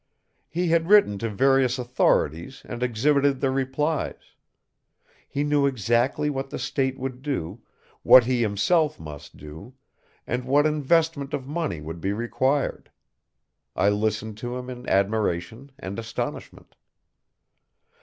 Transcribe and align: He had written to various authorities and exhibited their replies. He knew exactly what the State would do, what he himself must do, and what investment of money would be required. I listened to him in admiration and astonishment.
He 0.49 0.69
had 0.69 0.89
written 0.89 1.19
to 1.19 1.29
various 1.29 1.77
authorities 1.77 2.63
and 2.65 2.81
exhibited 2.81 3.39
their 3.39 3.51
replies. 3.51 4.33
He 5.29 5.43
knew 5.43 5.67
exactly 5.67 6.27
what 6.27 6.49
the 6.49 6.57
State 6.57 6.97
would 6.97 7.21
do, 7.21 7.61
what 8.01 8.23
he 8.23 8.41
himself 8.41 8.99
must 8.99 9.37
do, 9.37 9.75
and 10.25 10.43
what 10.45 10.65
investment 10.65 11.35
of 11.35 11.45
money 11.45 11.81
would 11.81 12.01
be 12.01 12.13
required. 12.13 12.89
I 13.75 13.89
listened 13.89 14.37
to 14.39 14.57
him 14.57 14.71
in 14.71 14.89
admiration 14.89 15.71
and 15.77 15.99
astonishment. 15.99 16.73